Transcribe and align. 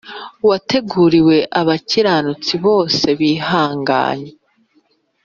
Wateguriwe 0.49 1.37
abakiranutsi 1.59 2.53
bose 2.65 3.05
bihanganye, 3.19 4.31